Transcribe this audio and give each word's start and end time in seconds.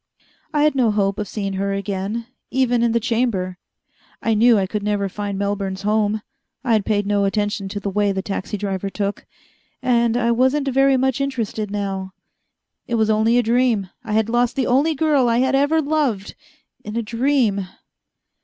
I 0.51 0.63
had 0.63 0.73
no 0.73 0.89
hope 0.89 1.19
of 1.19 1.27
seeing 1.27 1.53
her 1.53 1.73
again, 1.73 2.25
even 2.49 2.81
in 2.81 2.91
the 2.91 2.99
Chamber. 2.99 3.59
I 4.19 4.33
knew 4.33 4.57
I 4.57 4.65
could 4.65 4.81
never 4.81 5.07
find 5.07 5.37
Melbourne's 5.37 5.83
home: 5.83 6.23
I 6.63 6.73
had 6.73 6.87
paid 6.87 7.05
no 7.05 7.23
attention 7.25 7.69
to 7.69 7.79
the 7.79 7.91
way 7.91 8.11
the 8.11 8.23
taxi 8.23 8.57
driver 8.57 8.89
took. 8.89 9.27
And 9.79 10.17
I 10.17 10.31
wasn't 10.31 10.67
very 10.69 10.97
much 10.97 11.21
interested 11.21 11.69
now. 11.69 12.13
It 12.87 12.95
was 12.95 13.11
only 13.11 13.37
a 13.37 13.43
dream. 13.43 13.91
I 14.03 14.13
had 14.13 14.27
lost 14.27 14.55
the 14.55 14.65
only 14.65 14.95
girl 14.95 15.29
I 15.29 15.37
had 15.37 15.53
ever 15.53 15.83
loved, 15.83 16.33
in 16.83 16.95
a 16.95 17.03
dream. 17.03 17.67